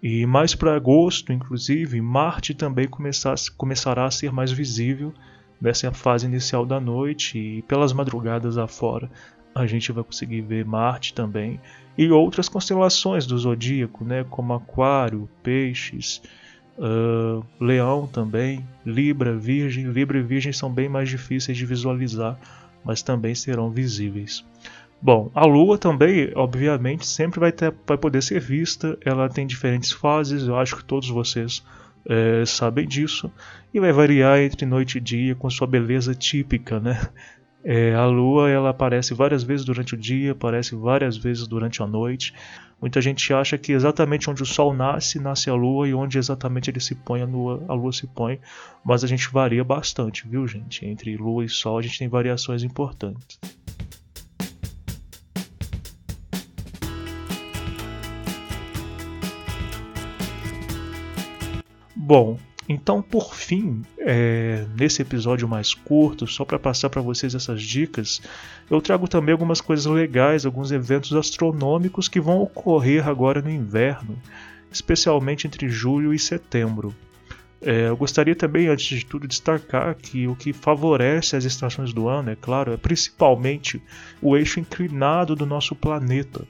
E 0.03 0.27
mais 0.27 0.55
para 0.55 0.75
agosto, 0.75 1.33
inclusive, 1.33 2.01
Marte 2.01 2.55
também 2.55 2.89
começar, 2.89 3.35
começará 3.57 4.05
a 4.05 4.11
ser 4.11 4.33
mais 4.33 4.51
visível 4.51 5.13
nessa 5.61 5.93
fase 5.93 6.27
inicial 6.27 6.67
da 6.67 6.81
noite 6.81 7.39
e 7.39 7.63
pelas 7.63 7.93
madrugadas 7.93 8.59
afora 8.59 9.09
a 9.55 9.67
gente 9.67 9.93
vai 9.93 10.03
conseguir 10.03 10.41
ver 10.41 10.65
Marte 10.65 11.13
também 11.15 11.61
e 11.97 12.11
outras 12.11 12.49
constelações 12.49 13.27
do 13.27 13.37
zodíaco, 13.37 14.05
né, 14.05 14.25
como 14.25 14.55
Aquário, 14.55 15.29
Peixes, 15.43 16.23
Uh, 16.79 17.45
leão 17.61 18.07
também, 18.07 18.67
Libra, 18.85 19.37
Virgem. 19.37 19.85
Libra 19.91 20.19
e 20.19 20.23
Virgem 20.23 20.53
são 20.53 20.73
bem 20.73 20.89
mais 20.89 21.09
difíceis 21.09 21.57
de 21.57 21.67
visualizar, 21.67 22.39
mas 22.85 23.03
também 23.03 23.35
serão 23.35 23.71
visíveis. 23.71 24.45
Bom, 25.01 25.31
a 25.35 25.45
Lua 25.45 25.77
também, 25.77 26.31
obviamente, 26.35 27.05
sempre 27.05 27.41
vai, 27.41 27.51
ter, 27.51 27.75
vai 27.87 27.99
poder 27.99 28.23
ser 28.23 28.41
vista. 28.41 28.97
Ela 29.05 29.29
tem 29.29 29.47
diferentes 29.47 29.91
fases, 29.91 30.47
eu 30.47 30.57
acho 30.57 30.77
que 30.77 30.85
todos 30.85 31.09
vocês 31.09 31.65
é, 32.09 32.45
sabem 32.47 32.87
disso. 32.87 33.31
E 33.75 33.81
vai 33.81 33.93
variar 33.93 34.39
entre 34.39 34.65
noite 34.65 34.99
e 34.99 35.01
dia 35.01 35.35
com 35.35 35.51
sua 35.51 35.67
beleza 35.67 36.15
típica, 36.15 36.79
né? 36.79 37.01
É, 37.65 37.95
a 37.95 38.07
Lua 38.07 38.51
ela 38.51 38.71
aparece 38.71 39.15
várias 39.15 39.43
vezes 39.43 39.65
durante 39.65 39.95
o 39.95 39.97
dia, 39.97 40.33
aparece 40.33 40.75
várias 40.75 41.17
vezes 41.17 41.47
durante 41.47 41.83
a 41.83 41.87
noite. 41.87 42.35
Muita 42.83 43.01
gente 43.01 43.33
acha 43.33 43.57
que 43.57 43.71
exatamente 43.71 44.29
onde 44.29 44.43
o 44.43 44.47
Sol 44.47 44.75
nasce, 44.75 45.21
nasce 45.21 45.49
a 45.49 45.55
Lua 45.55 45.87
e 45.87 45.95
onde 45.95 46.19
exatamente 46.19 46.69
ele 46.69 46.81
se 46.81 46.97
põe, 46.97 47.23
a 47.23 47.25
Lua, 47.25 47.65
a 47.69 47.75
Lua 47.75 47.93
se 47.93 48.09
põe. 48.09 48.41
Mas 48.85 49.05
a 49.05 49.07
gente 49.07 49.31
varia 49.31 49.63
bastante, 49.63 50.27
viu, 50.27 50.49
gente? 50.49 50.85
Entre 50.85 51.17
Lua 51.17 51.45
e 51.45 51.49
Sol 51.49 51.79
a 51.79 51.83
gente 51.83 51.97
tem 51.97 52.09
variações 52.09 52.65
importantes. 52.65 53.39
Bom, 61.95 62.37
então 62.73 63.03
por 63.03 63.35
fim, 63.35 63.83
é, 63.99 64.67
nesse 64.79 65.03
episódio 65.03 65.49
mais 65.49 65.75
curto, 65.75 66.27
só 66.27 66.45
para 66.45 66.59
passar 66.59 66.91
para 66.91 67.03
vocês 67.03 67.35
essas 67.35 67.63
dicas, 67.63 68.21
eu 68.71 68.81
trago 68.81 69.07
também 69.07 69.33
algumas 69.33 69.61
coisas 69.61 69.87
legais, 69.87 70.45
alguns 70.45 70.73
eventos 70.73 71.15
astronômicos 71.15 72.09
que 72.09 72.21
vão 72.21 72.41
ocorrer 72.41 73.09
agora 73.09 73.41
no 73.41 73.51
inverno, 73.51 74.19
especialmente 74.71 75.47
entre 75.47 75.69
julho 75.69 76.13
e 76.13 76.19
setembro. 76.19 76.95
É, 77.65 77.89
eu 77.89 77.97
gostaria 77.97 78.35
também, 78.35 78.67
antes 78.67 78.99
de 78.99 79.07
tudo, 79.07 79.29
destacar 79.29 79.95
que 79.95 80.27
o 80.27 80.35
que 80.35 80.53
favorece 80.53 81.37
as 81.37 81.45
estações 81.45 81.93
do 81.93 82.09
ano, 82.09 82.31
é 82.31 82.37
claro, 82.37 82.73
é 82.73 82.77
principalmente 82.77 83.81
o 84.21 84.37
eixo 84.37 84.59
inclinado 84.59 85.37
do 85.37 85.47
nosso 85.47 85.75
planeta. 85.77 86.45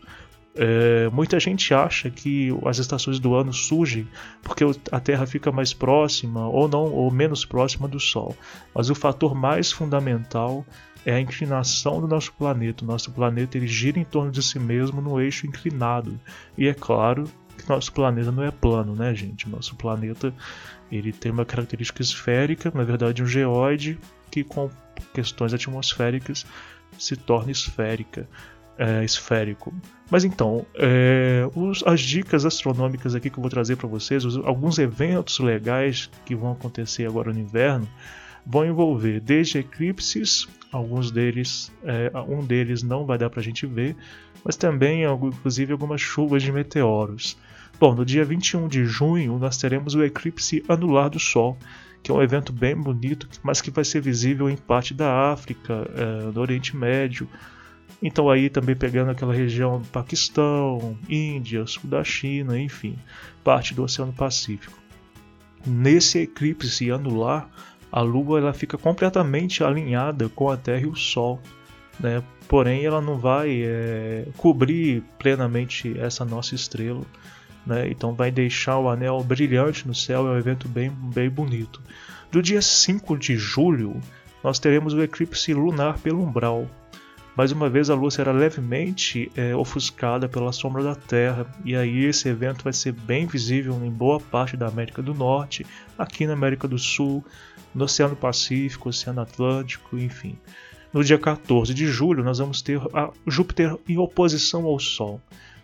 É, 0.54 1.08
muita 1.10 1.40
gente 1.40 1.72
acha 1.72 2.10
que 2.10 2.50
as 2.66 2.78
estações 2.78 3.18
do 3.18 3.34
ano 3.34 3.54
surgem 3.54 4.06
porque 4.42 4.64
a 4.90 5.00
Terra 5.00 5.26
fica 5.26 5.50
mais 5.50 5.72
próxima 5.72 6.46
ou 6.46 6.68
não 6.68 6.92
ou 6.92 7.10
menos 7.10 7.44
próxima 7.44 7.88
do 7.88 7.98
Sol. 7.98 8.36
Mas 8.74 8.90
o 8.90 8.94
fator 8.94 9.34
mais 9.34 9.72
fundamental 9.72 10.64
é 11.06 11.14
a 11.14 11.20
inclinação 11.20 12.00
do 12.00 12.06
nosso 12.06 12.32
planeta. 12.34 12.84
O 12.84 12.86
nosso 12.86 13.10
planeta 13.10 13.56
ele 13.56 13.66
gira 13.66 13.98
em 13.98 14.04
torno 14.04 14.30
de 14.30 14.42
si 14.42 14.58
mesmo 14.58 15.00
no 15.00 15.20
eixo 15.20 15.46
inclinado. 15.46 16.20
E 16.56 16.68
é 16.68 16.74
claro 16.74 17.24
que 17.56 17.68
nosso 17.68 17.92
planeta 17.92 18.30
não 18.30 18.42
é 18.42 18.50
plano, 18.50 18.94
né, 18.94 19.14
gente? 19.14 19.48
Nosso 19.48 19.74
planeta 19.74 20.34
ele 20.90 21.12
tem 21.12 21.32
uma 21.32 21.46
característica 21.46 22.02
esférica, 22.02 22.70
na 22.74 22.84
verdade 22.84 23.22
um 23.22 23.26
geóide 23.26 23.98
que 24.30 24.44
com 24.44 24.70
questões 25.14 25.54
atmosféricas 25.54 26.46
se 26.98 27.16
torna 27.16 27.50
esférica 27.50 28.28
é, 28.78 29.04
esférico. 29.04 29.72
Mas 30.10 30.24
então, 30.24 30.66
é, 30.74 31.48
os, 31.54 31.82
as 31.86 32.00
dicas 32.00 32.44
astronômicas 32.44 33.14
aqui 33.14 33.30
que 33.30 33.38
eu 33.38 33.42
vou 33.42 33.50
trazer 33.50 33.76
para 33.76 33.88
vocês, 33.88 34.24
os, 34.24 34.36
alguns 34.38 34.78
eventos 34.78 35.38
legais 35.38 36.10
que 36.24 36.34
vão 36.34 36.52
acontecer 36.52 37.06
agora 37.06 37.32
no 37.32 37.38
inverno, 37.38 37.88
vão 38.44 38.64
envolver 38.66 39.20
desde 39.20 39.58
eclipses, 39.58 40.46
alguns 40.70 41.10
deles, 41.10 41.72
é, 41.84 42.10
um 42.28 42.44
deles 42.44 42.82
não 42.82 43.06
vai 43.06 43.16
dar 43.16 43.30
para 43.30 43.40
a 43.40 43.42
gente 43.42 43.66
ver, 43.66 43.96
mas 44.44 44.56
também, 44.56 45.04
inclusive, 45.04 45.72
algumas 45.72 46.00
chuvas 46.00 46.42
de 46.42 46.50
meteoros. 46.50 47.36
Bom, 47.78 47.94
no 47.94 48.04
dia 48.04 48.24
21 48.24 48.68
de 48.68 48.84
junho 48.84 49.38
nós 49.38 49.56
teremos 49.56 49.94
o 49.94 50.04
eclipse 50.04 50.64
anular 50.68 51.10
do 51.10 51.18
Sol, 51.18 51.58
que 52.02 52.10
é 52.10 52.14
um 52.14 52.22
evento 52.22 52.52
bem 52.52 52.76
bonito, 52.76 53.28
mas 53.42 53.60
que 53.60 53.70
vai 53.70 53.84
ser 53.84 54.00
visível 54.00 54.50
em 54.50 54.56
parte 54.56 54.92
da 54.92 55.32
África, 55.32 55.88
é, 55.94 56.30
do 56.30 56.40
Oriente 56.40 56.76
Médio, 56.76 57.28
então 58.00 58.30
aí 58.30 58.48
também 58.48 58.76
pegando 58.76 59.10
aquela 59.10 59.34
região 59.34 59.80
do 59.80 59.88
Paquistão, 59.88 60.96
Índia, 61.08 61.66
sul 61.66 61.88
da 61.88 62.04
China, 62.04 62.58
enfim, 62.58 62.96
parte 63.42 63.74
do 63.74 63.82
Oceano 63.82 64.12
Pacífico. 64.12 64.80
Nesse 65.66 66.18
eclipse 66.18 66.90
anular, 66.90 67.48
a 67.90 68.00
Lua 68.00 68.38
ela 68.38 68.52
fica 68.52 68.78
completamente 68.78 69.62
alinhada 69.62 70.28
com 70.28 70.50
a 70.50 70.56
Terra 70.56 70.80
e 70.80 70.86
o 70.86 70.96
Sol, 70.96 71.40
né? 72.00 72.22
porém 72.48 72.84
ela 72.84 73.00
não 73.00 73.18
vai 73.18 73.62
é, 73.62 74.26
cobrir 74.36 75.02
plenamente 75.18 75.96
essa 75.98 76.24
nossa 76.24 76.54
estrela, 76.54 77.02
né? 77.66 77.88
então 77.88 78.14
vai 78.14 78.30
deixar 78.30 78.78
o 78.78 78.88
anel 78.88 79.22
brilhante 79.22 79.86
no 79.86 79.94
céu, 79.94 80.26
é 80.26 80.30
um 80.32 80.38
evento 80.38 80.68
bem, 80.68 80.90
bem 80.90 81.30
bonito. 81.30 81.80
Do 82.30 82.42
dia 82.42 82.62
5 82.62 83.16
de 83.16 83.36
julho, 83.36 84.00
nós 84.42 84.58
teremos 84.58 84.94
o 84.94 85.02
eclipse 85.02 85.54
lunar 85.54 85.98
pelo 85.98 86.22
umbral, 86.22 86.66
mais 87.36 87.50
uma 87.50 87.68
vez 87.68 87.88
a 87.88 87.94
lua 87.94 88.10
será 88.10 88.30
levemente 88.30 89.30
é, 89.34 89.54
ofuscada 89.56 90.28
pela 90.28 90.52
sombra 90.52 90.82
da 90.82 90.94
Terra, 90.94 91.46
e 91.64 91.74
aí 91.74 92.04
esse 92.04 92.28
evento 92.28 92.62
vai 92.62 92.72
ser 92.72 92.92
bem 92.92 93.26
visível 93.26 93.74
em 93.82 93.90
boa 93.90 94.20
parte 94.20 94.56
da 94.56 94.66
América 94.68 95.02
do 95.02 95.14
Norte, 95.14 95.64
aqui 95.96 96.26
na 96.26 96.34
América 96.34 96.68
do 96.68 96.78
Sul, 96.78 97.24
no 97.74 97.84
Oceano 97.84 98.14
Pacífico, 98.14 98.90
Oceano 98.90 99.22
Atlântico, 99.22 99.98
enfim. 99.98 100.38
No 100.92 101.02
dia 101.02 101.18
14 101.18 101.72
de 101.72 101.86
julho, 101.86 102.22
nós 102.22 102.38
vamos 102.38 102.60
ter 102.60 102.78
Júpiter 103.26 103.76
em 103.88 103.96
oposição 103.96 104.66
ao 104.66 104.78
Sol. 104.78 105.18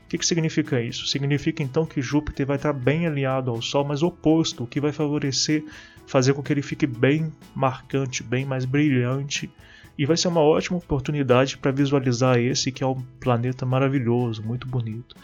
O 0.07 0.09
que, 0.09 0.17
que 0.17 0.25
significa 0.25 0.81
isso? 0.81 1.07
Significa 1.07 1.63
então 1.63 1.85
que 1.85 2.01
Júpiter 2.01 2.47
vai 2.47 2.57
estar 2.57 2.73
bem 2.73 3.07
alinhado 3.07 3.51
ao 3.51 3.61
Sol, 3.61 3.85
mas 3.85 4.03
oposto, 4.03 4.65
o 4.65 4.67
que 4.67 4.81
vai 4.81 4.91
favorecer 4.91 5.63
fazer 6.07 6.33
com 6.33 6.43
que 6.43 6.51
ele 6.51 6.63
fique 6.63 6.87
bem 6.87 7.31
marcante, 7.55 8.23
bem 8.23 8.47
mais 8.47 8.65
brilhante 8.65 9.51
e 9.99 10.07
vai 10.07 10.17
ser 10.17 10.29
uma 10.29 10.41
ótima 10.41 10.79
oportunidade 10.79 11.59
para 11.59 11.73
visualizar 11.73 12.39
esse 12.39 12.71
que 12.71 12.85
é 12.85 12.87
um 12.87 13.03
planeta 13.19 13.67
maravilhoso, 13.67 14.43
muito 14.43 14.69
bonito. 14.69 15.17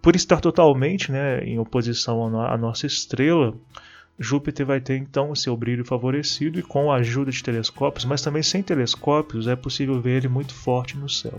Por 0.00 0.16
estar 0.16 0.40
totalmente 0.40 1.12
né, 1.12 1.44
em 1.44 1.58
oposição 1.58 2.40
à 2.40 2.56
nossa 2.56 2.86
estrela, 2.86 3.54
Júpiter 4.18 4.64
vai 4.64 4.80
ter 4.80 4.96
então 4.96 5.30
o 5.30 5.36
seu 5.36 5.54
brilho 5.54 5.84
favorecido 5.84 6.58
e 6.58 6.62
com 6.62 6.90
a 6.90 6.96
ajuda 6.96 7.30
de 7.30 7.42
telescópios, 7.42 8.06
mas 8.06 8.22
também 8.22 8.42
sem 8.42 8.62
telescópios 8.62 9.46
é 9.46 9.54
possível 9.54 10.00
ver 10.00 10.18
ele 10.18 10.28
muito 10.28 10.54
forte 10.54 10.96
no 10.96 11.08
céu. 11.08 11.38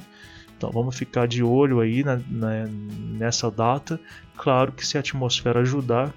Então 0.55 0.71
vamos 0.71 0.95
ficar 0.95 1.27
de 1.27 1.41
olho 1.41 1.79
aí 1.79 2.03
na, 2.03 2.19
na, 2.29 2.67
nessa 2.67 3.49
data. 3.49 3.99
Claro 4.35 4.71
que 4.71 4.85
se 4.85 4.97
a 4.97 4.99
atmosfera 4.99 5.61
ajudar 5.61 6.13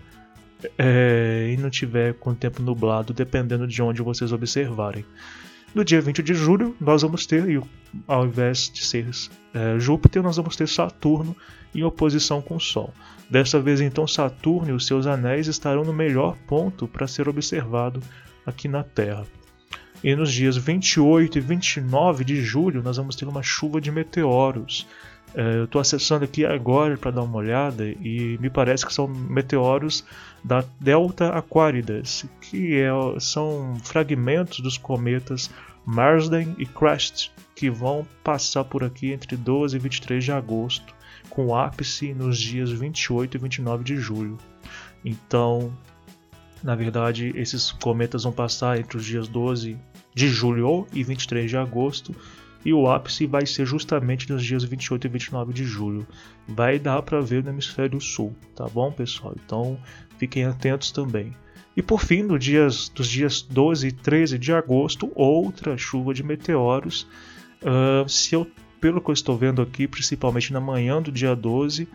é, 0.79 1.55
e 1.55 1.57
não 1.57 1.71
tiver 1.71 2.15
com 2.15 2.31
o 2.31 2.35
tempo 2.35 2.63
nublado, 2.63 3.15
dependendo 3.15 3.67
de 3.67 3.83
onde 3.83 4.03
vocês 4.03 4.33
observarem. 4.33 5.05
No 5.73 5.85
dia 5.85 6.01
20 6.01 6.23
de 6.23 6.35
julho, 6.35 6.75
nós 6.81 7.03
vamos 7.03 7.27
ter, 7.27 7.45
ao 8.09 8.27
invés 8.27 8.69
de 8.69 8.85
ser 8.85 9.07
é, 9.55 9.79
Júpiter, 9.79 10.21
nós 10.21 10.37
vamos 10.37 10.57
ter 10.57 10.67
Saturno 10.67 11.37
em 11.73 11.85
oposição 11.85 12.43
com 12.43 12.57
o 12.57 12.61
Sol. 12.61 12.93
Desta 13.31 13.61
vez, 13.61 13.81
então, 13.81 14.07
Saturno 14.07 14.71
e 14.71 14.73
os 14.73 14.87
seus 14.87 15.07
anéis 15.07 15.47
estarão 15.47 15.85
no 15.85 15.93
melhor 15.93 16.37
ponto 16.49 16.89
para 16.89 17.07
ser 17.07 17.29
observado 17.29 18.03
aqui 18.45 18.67
na 18.67 18.83
Terra. 18.83 19.25
E 20.03 20.17
nos 20.17 20.33
dias 20.33 20.57
28 20.57 21.39
e 21.39 21.41
29 21.41 22.25
de 22.25 22.43
julho, 22.43 22.83
nós 22.83 22.97
vamos 22.97 23.15
ter 23.15 23.29
uma 23.29 23.43
chuva 23.43 23.81
de 23.81 23.93
meteoros. 23.93 24.89
É, 25.35 25.59
eu 25.59 25.65
estou 25.65 25.81
acessando 25.81 26.25
aqui 26.25 26.45
agora 26.45 26.97
para 26.97 27.13
dar 27.13 27.23
uma 27.23 27.37
olhada 27.37 27.87
e 27.87 28.37
me 28.41 28.51
parece 28.51 28.85
que 28.85 28.93
são 28.93 29.07
meteoros 29.07 30.05
da 30.43 30.65
Delta 30.81 31.29
Aquaridas, 31.29 32.25
que 32.41 32.81
é, 32.81 32.91
são 33.21 33.77
fragmentos 33.83 34.61
dos 34.61 34.77
cometas 34.77 35.51
Marsden 35.87 36.55
e 36.59 36.67
Crest, 36.67 37.31
que 37.55 37.71
vão 37.71 38.07
passar 38.25 38.65
por 38.65 38.83
aqui 38.83 39.13
entre 39.13 39.37
12 39.37 39.77
e 39.77 39.79
23 39.79 40.25
de 40.25 40.33
agosto, 40.33 40.95
com 41.29 41.55
ápice 41.55 42.13
nos 42.13 42.39
dias 42.39 42.71
28 42.71 43.37
e 43.37 43.41
29 43.41 43.85
de 43.85 43.97
julho. 43.97 44.37
Então, 45.05 45.73
na 46.63 46.75
verdade, 46.75 47.33
esses 47.37 47.71
cometas 47.71 48.25
vão 48.25 48.33
passar 48.33 48.79
entre 48.79 48.97
os 48.97 49.05
dias 49.05 49.29
12 49.29 49.79
de 50.15 50.29
julho 50.29 50.87
e 50.93 51.03
23 51.05 51.49
de 51.49 51.57
agosto, 51.57 52.15
e 52.65 52.73
o 52.73 52.89
ápice 52.89 53.27
vai 53.27 53.47
ser 53.47 53.65
justamente 53.65 54.31
nos 54.31 54.45
dias 54.45 54.65
28 54.65 55.07
e 55.07 55.11
29 55.11 55.53
de 55.53 55.65
julho. 55.65 56.07
Vai 56.47 56.79
dar 56.79 57.03
para 57.03 57.21
ver 57.21 57.43
no 57.43 57.51
hemisfério 57.51 58.01
sul, 58.01 58.35
tá 58.55 58.67
bom, 58.67 58.93
pessoal? 58.93 59.35
Então 59.45 59.79
fiquem 60.19 60.45
atentos 60.45 60.91
também. 60.91 61.35
E 61.77 61.83
por 61.83 62.01
fim, 62.01 62.23
no 62.23 62.39
dias, 62.39 62.89
dos 62.89 63.09
dias 63.09 63.41
12 63.41 63.89
e 63.89 63.93
13 63.93 64.39
de 64.39 64.53
agosto, 64.53 65.11
outra 65.15 65.79
chuva 65.79 66.13
de 66.13 66.23
meteoros. 66.23 67.07
Uh, 67.63 68.09
se 68.09 68.35
eu, 68.35 68.47
pelo 68.81 69.01
que 69.01 69.11
eu 69.11 69.15
estou 69.15 69.37
vendo 69.37 69.63
aqui, 69.63 69.87
principalmente 69.87 70.53
na 70.53 70.61
manhã 70.61 71.01
do 71.01 71.13
dia 71.13 71.35
12, 71.35 71.89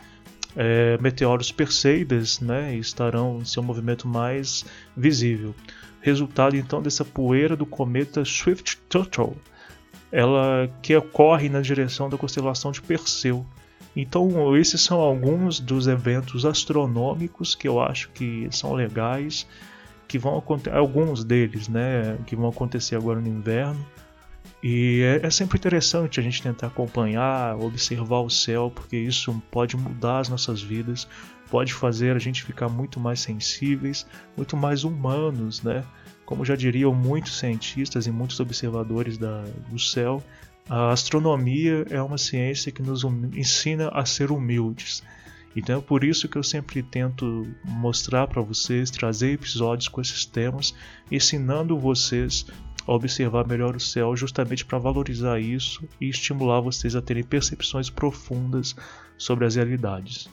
é, 0.55 0.97
meteoros 1.01 1.51
Perseidas 1.51 2.39
né, 2.39 2.75
estarão 2.77 3.39
em 3.41 3.45
seu 3.45 3.61
movimento 3.61 4.07
mais 4.07 4.65
visível. 4.95 5.53
Resultado 5.99 6.55
então 6.55 6.81
dessa 6.81 7.03
poeira 7.03 7.55
do 7.55 7.65
cometa 7.65 8.23
Swift-Tuttle 8.23 9.35
ela 10.11 10.69
que 10.81 10.95
ocorre 10.95 11.49
na 11.49 11.61
direção 11.61 12.09
da 12.09 12.17
constelação 12.17 12.71
de 12.71 12.81
Perseu. 12.81 13.45
Então, 13.95 14.55
esses 14.57 14.81
são 14.81 14.99
alguns 14.99 15.59
dos 15.59 15.87
eventos 15.87 16.45
astronômicos 16.45 17.55
que 17.55 17.67
eu 17.67 17.81
acho 17.81 18.09
que 18.09 18.47
são 18.51 18.73
legais, 18.73 19.47
que 20.07 20.19
vão 20.19 20.37
acontecer, 20.37 20.75
alguns 20.75 21.23
deles, 21.23 21.67
né, 21.67 22.17
que 22.27 22.35
vão 22.35 22.49
acontecer 22.49 22.95
agora 22.95 23.19
no 23.19 23.27
inverno 23.27 23.85
E 24.61 25.01
é, 25.01 25.25
é, 25.25 25.29
sempre 25.29 25.57
interessante 25.57 26.19
a 26.19 26.23
gente 26.23 26.41
tentar 26.41 26.67
acompanhar, 26.67 27.57
observar 27.57 28.19
o 28.19 28.29
céu, 28.29 28.71
porque 28.73 28.97
isso 28.97 29.41
pode 29.51 29.77
mudar 29.77 30.19
as 30.19 30.29
nossas 30.29 30.61
vidas, 30.61 31.07
pode 31.49 31.73
fazer 31.73 32.15
a 32.15 32.19
gente 32.19 32.43
ficar 32.43 32.67
muito 32.67 32.99
mais 32.99 33.19
sensíveis, 33.19 34.05
muito 34.35 34.57
mais 34.57 34.83
humanos, 34.83 35.61
né? 35.61 35.83
Como 36.25 36.43
já 36.43 36.55
diriam 36.55 36.93
muitos 36.93 37.37
cientistas 37.37 38.07
e 38.07 38.11
muitos 38.11 38.39
observadores 38.39 39.17
da, 39.17 39.43
do 39.69 39.79
céu, 39.79 40.23
a 40.67 40.91
astronomia 40.91 41.85
é 41.89 42.01
uma 42.01 42.17
ciência 42.17 42.71
que 42.71 42.81
nos 42.81 43.03
ensina 43.35 43.89
a 43.89 44.05
ser 44.05 44.31
humildes. 44.31 45.03
Então 45.55 45.79
é 45.79 45.81
por 45.81 46.03
isso 46.03 46.27
que 46.27 46.37
eu 46.37 46.43
sempre 46.43 46.83
tento 46.83 47.47
mostrar 47.63 48.27
para 48.27 48.41
vocês, 48.41 48.89
trazer 48.89 49.33
episódios 49.33 49.87
com 49.87 50.01
esses 50.01 50.25
temas, 50.25 50.75
ensinando 51.09 51.79
vocês 51.79 52.45
a 52.85 52.91
observar 52.91 53.47
melhor 53.47 53.75
o 53.75 53.79
céu, 53.79 54.15
justamente 54.15 54.65
para 54.65 54.77
valorizar 54.77 55.39
isso 55.39 55.87
e 55.99 56.09
estimular 56.09 56.59
vocês 56.59 56.95
a 56.95 57.01
terem 57.01 57.23
percepções 57.23 57.89
profundas 57.89 58.75
sobre 59.17 59.45
as 59.45 59.55
realidades. 59.55 60.29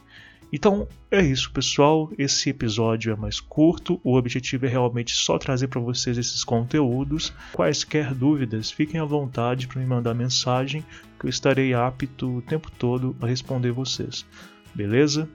Então 0.53 0.87
é 1.11 1.23
isso, 1.23 1.51
pessoal. 1.51 2.13
Esse 2.19 2.51
episódio 2.51 3.11
é 3.11 3.17
mais 3.17 3.41
curto. 3.41 3.99
O 4.05 4.17
objetivo 4.17 4.67
é 4.67 4.69
realmente 4.69 5.15
só 5.15 5.39
trazer 5.39 5.69
para 5.69 5.81
vocês 5.81 6.19
esses 6.19 6.45
conteúdos. 6.45 7.33
Quaisquer 7.53 8.15
dúvidas, 8.15 8.71
fiquem 8.71 9.01
à 9.01 9.05
vontade 9.05 9.67
para 9.67 9.81
me 9.81 9.87
mandar 9.87 10.13
mensagem, 10.13 10.85
que 11.19 11.27
eu 11.27 11.31
estarei 11.31 11.73
apto 11.73 12.37
o 12.37 12.43
tempo 12.43 12.71
todo 12.71 13.17
a 13.23 13.27
responder 13.27 13.73
vocês. 13.73 14.27
Beleza? 14.75 15.29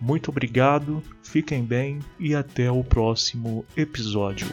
Muito 0.00 0.30
obrigado, 0.30 1.02
fiquem 1.22 1.62
bem 1.62 2.00
e 2.18 2.34
até 2.34 2.70
o 2.70 2.82
próximo 2.82 3.64
episódio. 3.76 4.48